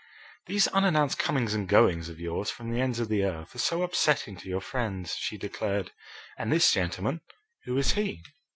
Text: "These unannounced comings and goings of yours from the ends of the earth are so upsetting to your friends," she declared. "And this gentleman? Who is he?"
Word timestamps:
"These 0.47 0.67
unannounced 0.69 1.19
comings 1.19 1.53
and 1.53 1.69
goings 1.69 2.09
of 2.09 2.19
yours 2.19 2.49
from 2.49 2.71
the 2.71 2.81
ends 2.81 2.99
of 2.99 3.07
the 3.07 3.23
earth 3.23 3.53
are 3.53 3.59
so 3.59 3.83
upsetting 3.83 4.35
to 4.37 4.49
your 4.49 4.59
friends," 4.59 5.13
she 5.15 5.37
declared. 5.37 5.91
"And 6.39 6.51
this 6.51 6.71
gentleman? 6.71 7.21
Who 7.65 7.77
is 7.77 7.91
he?" 7.91 8.23